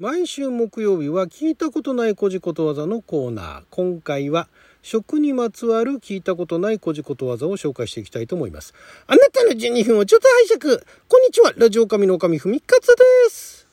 [0.00, 3.62] 毎週木曜日は聞いたことないこじことわざのコーナー。
[3.68, 4.48] 今回は
[4.80, 8.72] 食にまつわる聞いたことないこじことわざを紹介していきたいと思います。
[9.06, 10.82] あなたの12分をちょっと拝借。
[11.06, 11.52] こんにちは。
[11.54, 12.94] ラジオ神の神ふみかつで
[13.28, 13.66] す。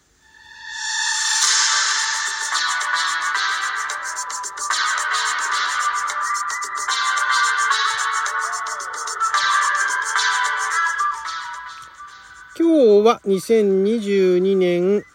[12.59, 15.05] 今日は2022年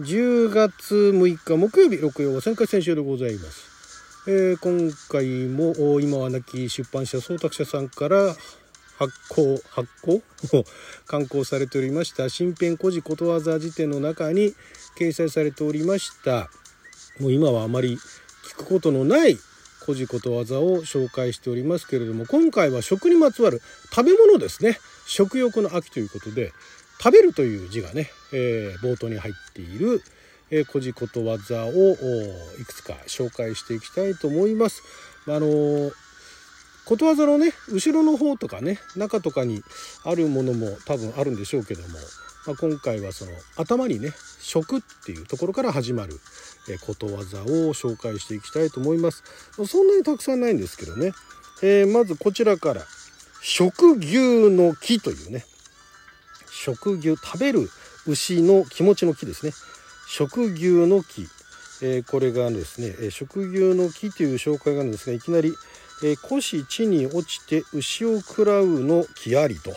[0.00, 4.28] 10月6日木曜日六曜旋回選手でございます。
[4.28, 8.36] えー今回も今は亡き出版社創作者さんから
[8.96, 10.22] 発行発行？
[11.06, 14.54] 刊行されておりました新編古事ことわざ辞典の中に
[14.96, 16.48] 掲載されておりました。
[17.18, 17.98] もう今はあまり
[18.44, 19.36] 聞くことのない
[19.80, 23.60] 古事ことわざを紹介しておりますけれども今回は食にまつわる
[23.90, 24.78] 食べ物ですね。
[25.06, 26.52] 食欲の秋ということで
[27.00, 30.02] 食べるという字がね、えー冒頭に入っている
[30.50, 34.82] えー古事ことわざをいくつか紹介していきたいと思います。
[35.26, 35.92] あのー
[36.88, 39.62] ことわざのね後ろの方とかね中とかに
[40.04, 41.88] あるものも多分あるんでしょうけども、
[42.46, 46.18] まあ、今回はその頭にね「食」っていうところから始まる、
[46.70, 49.22] えことわざを紹介していきたいと思います。
[49.66, 51.12] そんなにたくさんないんですけどね、
[51.62, 52.86] えまずこちらから
[53.42, 55.44] 「食牛の木」というね
[56.58, 57.70] 食牛食べる
[58.06, 59.52] 牛の気持ちの木ですね
[60.08, 61.28] 食牛の木、
[61.82, 65.54] えーこれがですね食牛の木という紹介があるんですがいきなり
[66.02, 69.76] 「えー地に落ちて牛を食らうの木あり」と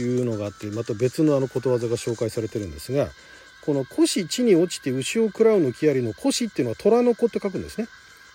[0.00, 3.08] いうのがあってまた別のあのことわざが紹介されてるんですが
[3.64, 7.86] この「古紙地に落ちて牛を食らうの木あり」の「古紙」っていうのは虎の子って書くんですね。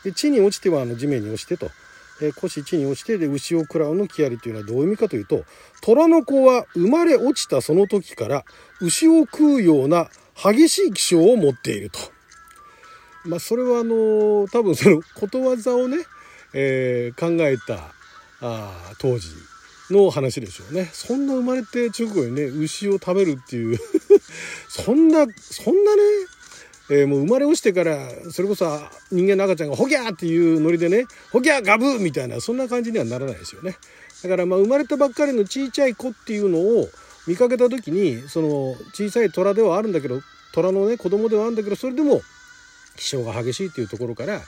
[0.06, 1.72] で地に落ちてはあの地面に落ちてと。
[2.22, 5.44] えー古紙地に落ちてで牛を食らうの木ありというのはどういう意味かというと
[5.82, 8.46] 虎の子は生まれ落ちたその時から
[8.82, 12.00] 牛を食うような激しい気性を持っていると。
[13.26, 15.98] まあそれはあの多分そのことわざをね、
[16.54, 17.94] えー考えた
[18.42, 19.30] あ当時
[19.90, 20.90] の話でしょうね。
[20.94, 23.80] そんな生まれて直後にね牛を食べるっていう
[24.70, 26.02] そんなそんなね
[26.90, 27.98] えーもう生まれ落ちてから
[28.32, 28.66] それこそ
[29.12, 33.76] 人間の赤ちゃんがホギャーっていうノリでねホギャーガブーみたいなそんな感じにはならないですよね。
[34.24, 36.88] だからまあ生まれたばっかりのちいちゃい子っていうのを
[37.28, 40.22] 見かけた時にその小さい虎ではあるんだけど
[40.54, 42.22] 虎のね子供ではあるんだけどそれでも
[42.98, 44.42] 気性が激しいっていうところから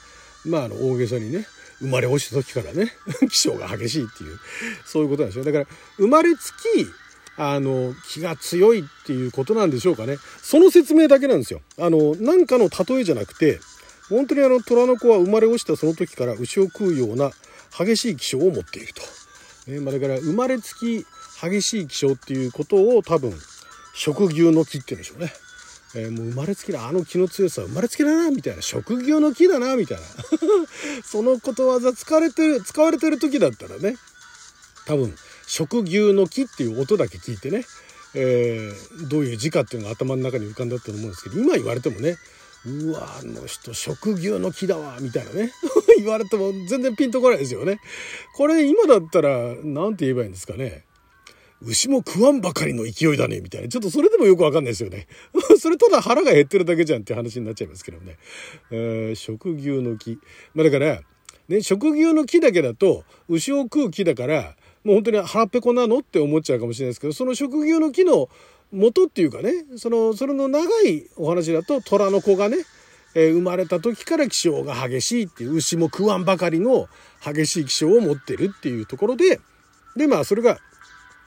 [0.46, 1.46] まああの大げさにね
[1.80, 2.92] 生まれ落ちた時からね
[3.30, 4.40] 気性が激しいっていう
[4.86, 5.44] そういうことなんですよ。
[5.44, 5.68] だから
[5.98, 6.88] 生まれつき
[7.38, 10.18] あの気が強いっていうことなんでしょうかね。
[10.42, 11.62] その説明だけなんですよ。
[11.80, 13.60] あの何かの例えじゃなくて
[14.10, 17.32] 本当にあの虎の子は生まれ落ちたその時から牛を食うような
[17.78, 21.06] 激しい気性を持っていると、ねまあ、だから生まれつき
[21.42, 23.34] 激しい気性っていうことを多分
[23.94, 25.32] 食牛の木って言うんでしょうね。
[25.96, 28.62] えーもう生まれつきだあの気の強さ生まれつきだなみたいな。
[28.62, 30.04] 職業の木だなみたいな。
[31.04, 33.96] そのことわざ使われてる使われてる時だったらね
[34.86, 35.16] 多分
[35.48, 37.64] 食牛の木っていう音だけ聞いてね、
[38.14, 42.16] えーどういう字かっていうのが頭の中に浮かんだと思うんですけど今言われてもね
[42.66, 45.52] うわあの人食牛の木だわみたいなね
[45.98, 47.80] 言われても全然ピンとこないですよね。
[48.36, 50.84] これ今だったら何て言えばいいんですかね。
[51.62, 55.08] 牛も食わんばかりの勢いだねみたいなちょっとそれでもよくわかんないですよね
[55.60, 58.18] それただ腹が減ってるだけじゃんって話になっちゃいますけどね、
[58.70, 60.20] えー食牛の木
[60.54, 61.02] まあだから
[61.48, 64.56] ね食牛の木だけだと牛を食う木だから
[64.88, 68.30] もう本当に腹ペコなのって思っちゃうかもしれないですけどその食牛の木の
[68.72, 72.56] 元っていうかねそのそれの長いお話だと虎の子がね
[73.14, 76.88] えー生まれた時から気性が激しいっていう牛も食わんばかりの
[77.22, 79.42] 激しい気性を持ってるっていうところで
[79.98, 80.58] でまあそれが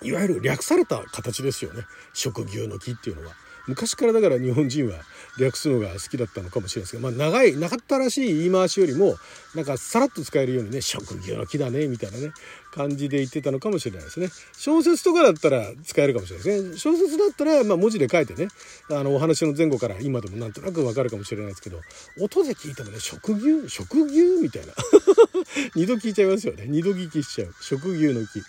[0.02, 1.82] いわゆる略された形ですよね
[2.14, 3.34] 食牛の木っていうのは。
[3.66, 4.94] 昔からだから日本人は
[5.38, 9.14] 略すのが好きだったのかもしれないですけど、まあ、長い長ったらしい言い回しよりも
[9.54, 12.32] なんかさらっと使えるようにね食牛の木だねみたいなね
[12.70, 14.28] 感じで言ってたのかもしれないですね。
[14.56, 16.78] 小説とかだったら使えるかもしれないですね。
[16.78, 18.48] 小説だったらまあ文字で書いてね
[18.90, 21.80] あのお話の前後から今でもなんとなくわかるかもしれないですけど
[22.20, 24.72] 音で聞いてもね食牛食牛みたいな。
[25.74, 26.66] 二度聞いちゃいますよね。
[26.66, 27.54] 二度聞きしちゃう。
[27.60, 28.42] 食牛の木。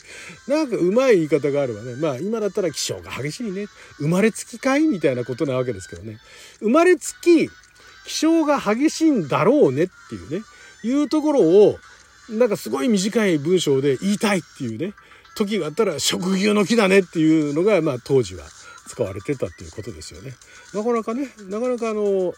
[0.47, 3.67] なんかうまい言い方があればねまあ今だったら気性が激しいね。
[3.97, 6.19] 生まれつきかいみたいなことなわけですけどね。
[6.59, 7.49] 生まれつき
[8.05, 10.43] 気性が激しいんだろうねっていうね。
[10.83, 11.77] いうところを
[12.29, 14.93] なんかすごい短い文章で言いたいっていうね
[15.35, 18.43] 時があったら食牛の木だねっていうのがまあ当時は
[18.87, 20.33] 使われてたっていうことですよね。
[20.73, 22.33] なかなかねなかなかあの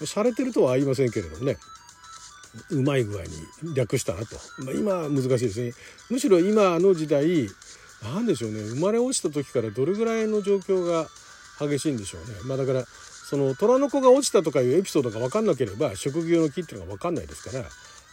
[0.00, 1.56] 洒落てるとは言いませんけれどもね
[2.70, 5.72] うまい具合に略したなと、まあ、今は難しいですね。
[6.10, 7.48] むしろ今の時代
[8.02, 8.60] なんでしょうね。
[8.60, 11.08] 生まれ落ちた時からどれぐらいの状況が
[11.60, 12.36] 激しいんでしょうね。
[12.44, 17.64] まあだからその虎の子が落ちたとかいうエピソードが分かんなければ職業の木っていうのが分かんないですから、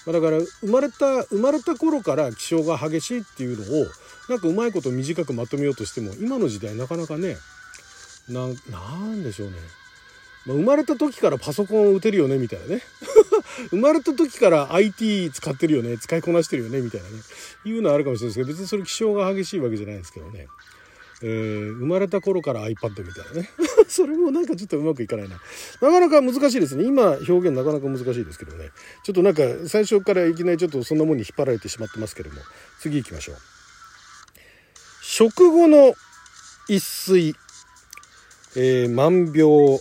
[0.05, 3.85] ま、だから生まれた生まれた頃から気象が激しいっていうのを
[4.29, 7.37] なんかうまいこと短くまとめようとしても今の時代なかなかね
[8.29, 9.55] ななんでしょうね、
[10.45, 12.81] まあ、生まれた時からパソコンを打てるよねみたいなね。
[13.71, 17.15] 生まれた時から IT 使ってるよね使いこなしてるよねみたいなね。
[17.65, 20.47] いうのはあるかもしれないですけど別にそれ気象が激しいわけじゃないんですけどね。
[21.21, 23.49] えー、生まれた頃から iPad みたいなね。
[23.87, 25.35] それもなんかちょっとうまくいかないな。
[25.81, 26.85] なかなか難しいですね。
[26.85, 28.69] 今表現なかなか難しいですけどね。
[29.03, 32.41] ちょっとなんか最初からいきなりちょっとそんなもんに引っ張られてしまってますけども。
[32.79, 33.35] 次行きましょう。
[35.01, 35.93] 食後の
[36.67, 37.35] 一睡、
[38.55, 39.79] えー、万病炎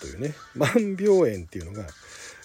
[0.00, 0.34] というね。
[0.56, 1.86] 万病炎っていうのが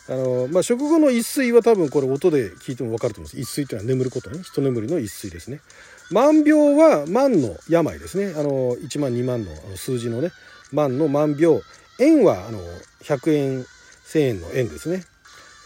[0.08, 3.40] あのまあ、食後の一睡は多分これ音で聞いても分かると思います。
[3.40, 4.44] 一睡っていうのは眠ることね。
[4.44, 5.62] 一眠りの一睡ですね。
[6.12, 8.34] 万病は万の病ですね。
[8.38, 10.32] あの1万2万の数字のね。
[10.72, 11.62] 万の万病
[12.00, 12.60] 円はあの
[13.04, 13.66] 100円
[14.06, 15.04] 1000円の円ですね、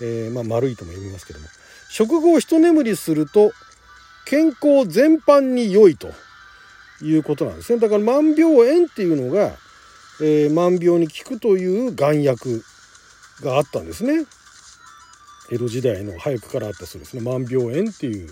[0.01, 1.47] えー、まあ、丸いとも読みますけども。
[1.89, 3.51] 食後一眠りすると
[4.25, 6.11] 健康全般に良いと
[7.01, 7.79] いうことなんですね。
[7.79, 9.53] だから万病円っていうのが、
[10.21, 12.63] えー、万病に効くという丸薬
[13.41, 14.25] があったんですね。
[15.51, 17.23] 江戸時代の早くからあったそうですね。
[17.23, 18.29] 万病円っていう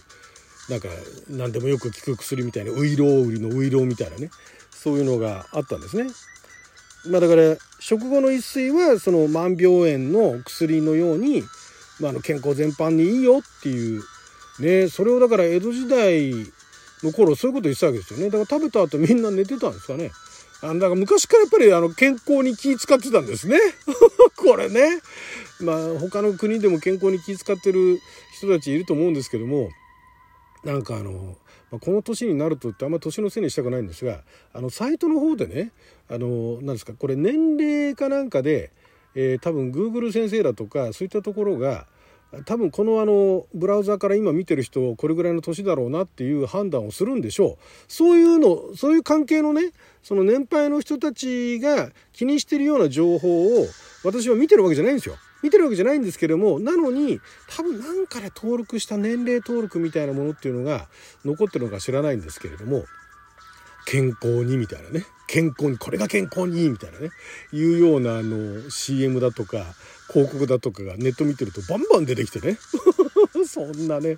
[0.69, 0.89] なんか
[1.29, 4.29] 何でもよく効く薬みたいなウイロウ売りのウイロウみたいなね。
[4.71, 6.09] そういうのがあったんですね。
[7.09, 11.43] まあ、だから食後の一睡はその万病炎の薬のように、
[11.99, 14.03] まあ、の健康全般にいいよっていう
[14.59, 14.87] ね。
[14.87, 16.31] それをだから江戸時代
[17.03, 18.25] の頃そういうこと言ってたわけですよね。
[18.25, 20.11] だから食べた後みんな寝てたんですかね。
[20.61, 23.59] あだから昔からやっぱりあの健康に気使ってたんですね。
[24.35, 25.01] これね。
[25.59, 27.99] まあ他の国でも健康に気使ってる
[28.37, 29.69] 人たちいると思うんですけども。
[30.67, 31.37] なんかあの、
[31.71, 34.19] まあ、この年になるとってあんま年のせいにしたくないんですが
[34.53, 35.71] あのサイトの方でね
[36.09, 38.71] あのなんですかこれ年齢かなんかで、
[39.15, 41.87] えー、多分 Google 先生だとかそういったところが
[42.45, 49.71] 多分このあのブラウザから今見てる人これぐらいの年だろうなっていう判断をするんでしょうそういうのそういう関係のね
[50.03, 53.65] その年配の人たちが気にしてるような情報を
[54.03, 55.15] 私は見てるわけじゃないんですよ。
[55.43, 60.87] 見てるわけじゃないんですけどもなのに多分何かで登録した年齢登録みたいなものっていうのが
[61.25, 62.85] 残ってるのか知らないんですけれども
[63.87, 65.05] 健康にみたいなね。
[65.27, 67.09] 健康にこれが健康にいいみたいなね。
[67.53, 69.63] いうようなあの CM だとか
[70.11, 72.57] 広告だとかがネット見てるとバンバン出てきてね。
[73.47, 74.17] そんなね。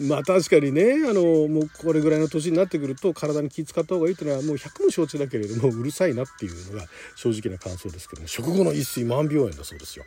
[0.00, 10.04] まあ確かにねあのもうこれぐらいの年になってくると体に気使った方がいいっていうのはもう100も承知だけれどもうるさいなっていうのが正直な感想ですけども食後の一睡万病炎だそうですよ。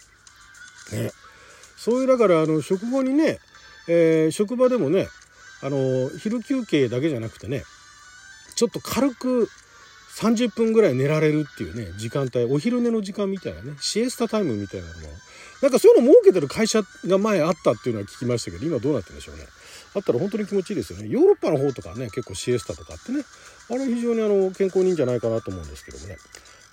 [0.92, 1.12] ね、
[1.78, 3.40] そういうだからあの食後にね、
[3.88, 5.08] えー、職場でもね
[5.62, 7.64] あの昼休憩だけじゃなくてね
[8.56, 9.50] ちょっと軽く
[10.18, 15.00] 30分ぐらい寝られるっていうね時間帯お昼寝の時間みたいなねシエスタタイムみたいなのも
[15.62, 19.44] なんかそういうの設けてる会社が前あったっていうのは聞きましたけど今どうなってるんでしょうね。
[19.96, 21.08] あったら本当に気持ちいいですよね。
[21.08, 23.24] ヨーロッパの方とかね結構シエスタとかってね。
[23.70, 26.18] あれ非常にあの健康にいいんじゃないかなと思うんですけどもね。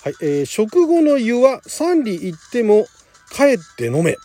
[0.03, 2.87] はい、えー、食後の湯は3里行っても
[3.35, 4.17] 帰って飲め。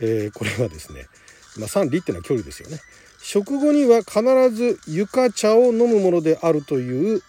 [0.00, 1.06] えー、これはですね、
[1.58, 2.78] まあ、3里ってのは距離ですよね。
[3.20, 7.22] 食後には必ず床茶を飲むものであるという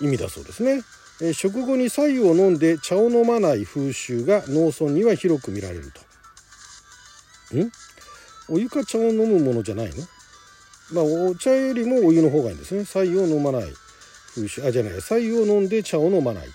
[0.00, 0.82] 意味だそうですね。
[1.22, 5.90] えー、食後に白湯を飲んで茶を飲まない風習が農村には広く見られる
[7.50, 7.56] と。
[7.56, 7.70] ん？
[8.48, 9.94] お湯か茶を飲むものじゃないの？
[10.92, 12.84] まあお茶よりもお湯の方がいいんですね。
[12.84, 13.72] 白湯を飲まない
[14.34, 16.48] 風習、あ、じゃない、白湯を飲んで茶を飲まない。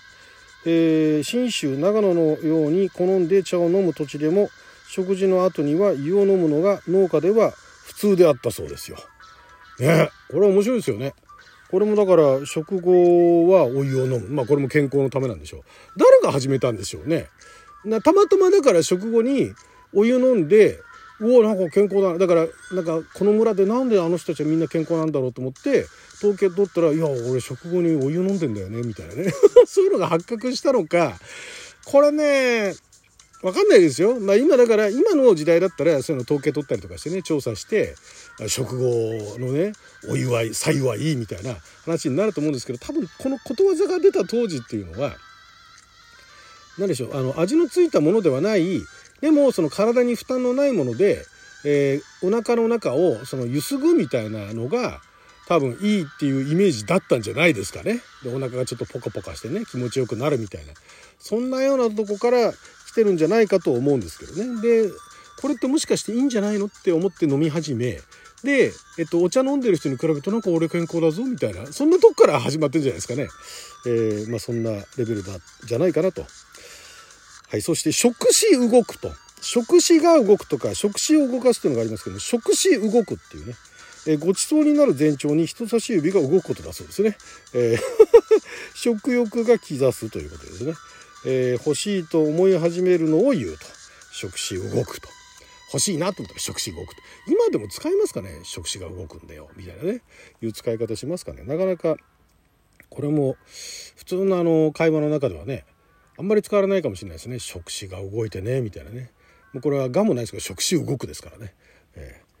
[0.64, 4.50] えー、信州長野のように好んで茶を飲む土地でも
[4.88, 7.52] 食事の後には湯を飲むのが農家では
[7.84, 8.96] 普通であったそうですよ。
[9.80, 11.14] ねこれは面白いですよね。
[11.70, 14.28] これもだから食後はお湯を飲む。
[14.28, 15.62] まあこれも健康のためなんでしょう。
[15.98, 17.28] 誰が始めたんでしょうね。
[18.02, 19.52] たまたまだから食後に
[19.94, 20.78] お湯飲んで
[21.22, 22.18] うおなんか健康だ。
[22.18, 25.86] だからなんかこの村でなんであの人たちはみんな健康なんだろうと思って
[26.16, 29.32] 統計取ったら「いや俺食後にお湯飲んでんだよね」みたいなね。
[29.66, 31.18] そういうのが発覚したのか。
[31.84, 32.74] これね
[33.42, 34.20] わかんないですよ。
[34.20, 37.96] まあ今だから今の時代だったらそういうの統計取ったりとかしてね調査して
[38.46, 39.72] 食後のね
[40.08, 45.16] お祝い幸いみたいな話になると思うんですけど多分このことわざが出た当時っていうのは
[46.78, 48.80] 何でしょうあの味のついたものではない
[49.22, 51.24] でもその体に負担のないもので、
[51.64, 55.00] えー、お腹の中をそのゆすぐみたいなのが
[55.48, 58.00] 多分いいっていうイメージだったんじゃないですかね。
[58.22, 60.72] でお腹がちょっとポカポカしてね気持ちよくなるみたいな
[61.18, 64.60] そんなようなとこから来てるんじゃないかと思うんですけどね。
[64.60, 64.90] で
[65.40, 68.00] これってもしかしていいんじゃないのって思って飲み始め
[68.44, 73.28] で、えっと、お茶飲んでる人に比べるとなんか俺健康だぞみたいなそんなとこから始まってるんじゃないですかね。
[73.86, 75.32] えー、まあ、そんなレベルだ
[75.64, 76.24] じゃないかなと
[77.52, 79.12] はい、そして触子動くと。
[79.42, 83.54] 触子が動くとか、触子を動かすというのがありますけども、触子動くっていうね。
[84.06, 87.14] えごちそうになる前兆に人差し指が動くことだそうですね。
[87.52, 87.80] えー
[88.74, 90.72] 食欲が兆すということですね。
[91.26, 93.66] えー、欲しいと思い始めるのを言うと。
[94.12, 95.10] 触子動くと。
[95.74, 97.02] 欲しいなと思ったら触子動くと。
[97.26, 98.40] 今でも使いますかね？
[98.44, 99.50] 触子が動くんだよ。
[99.56, 100.00] みたいなね。
[100.40, 101.42] いう使い方しますかね。
[101.42, 101.96] なかなか、
[102.88, 103.36] これも
[103.96, 105.66] 普通のあの会話の中ではね、
[106.18, 107.38] あんまり使われないかもしれないですね。
[107.38, 109.10] 触子が動いてね、みたいなね。
[109.52, 111.54] もうこれはがもないですけど、触子動くですからね。
[111.94, 112.32] えー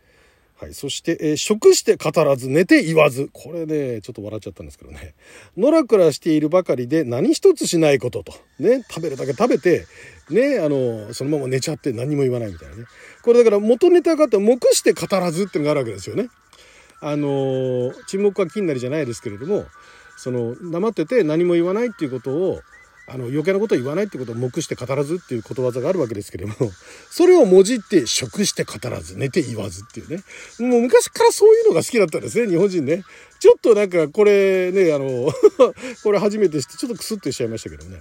[0.62, 0.74] はい。
[0.74, 3.28] そして、えー、食して語らず、寝て言わず。
[3.32, 5.14] これね、ちょっと笑っちゃったんですけどね。
[5.56, 8.32] のらくらしているばかりで何一つしないことと。
[8.60, 8.84] ね。
[8.88, 9.86] 食べるだけ食べて、
[10.30, 10.60] ね。
[10.60, 12.84] あの、そのまま寝ちゃって何も言わないみたいなね。
[13.24, 16.28] これだから元ネタがあって目して語らずってのがあるわけですよね。
[17.00, 19.66] あの、沈黙は金なりじゃないですけれども、
[20.16, 22.60] その、黙ってて何も言わないっていうことを、
[23.08, 26.72] あの余計なこと言わないってことを目して語らずっていうことわざがあるわけですけれども
[27.10, 30.22] それをもじって食して語らず寝て言わずっていうね。
[30.58, 33.04] もう昔からそういうのが好きだったんですね日本人ね。
[33.40, 35.32] ちょっとなんかこれねあの
[36.04, 38.00] これ初めてしてちょっとクスッとしちゃいましたけどね。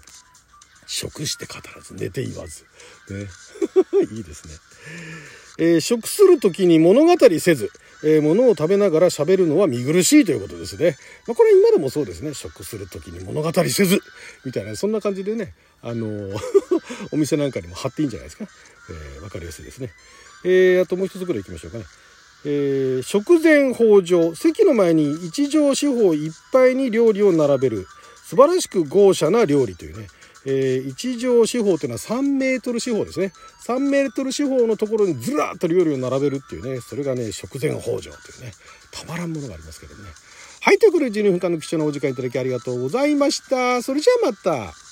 [0.86, 2.66] 食して語らず寝て言わず。
[3.10, 3.28] ね。
[4.12, 4.54] いいですね。
[5.58, 7.72] えー、食する時に物語せず
[8.04, 10.98] えー、物を食べながら喋るのは見苦しいということですね。
[11.28, 12.34] まあ、これ今でもそうですね。
[12.34, 14.02] 食する時に物語せず
[14.44, 15.54] みたいな、そんな感じでね、
[15.84, 16.38] あのー、
[17.14, 18.48] お店なんかにも貼っていいんじゃないですか。
[18.90, 19.92] えー、わかりやすいですね。
[20.44, 21.86] えー、あともう一つぐらい行きましょうかね。
[22.44, 24.36] えー、食前豊穣。
[24.36, 27.88] 席の前に一畳四方いっぱいに料理を並べる。
[28.26, 30.08] 素晴らしく豪奢な料理というね。
[30.46, 33.34] えー、一畳四方というのは3メートル四方ですね。
[33.68, 38.54] 3メートル四方のところにずらっと料理を並べるっていうね、それがね、食前豊穣というね、
[38.92, 40.10] たまらんものがありますけどね。
[40.62, 43.82] はい、ということで12分間の貴重なお時間いただきありがとうございました。
[43.82, 44.91] それじゃあまた。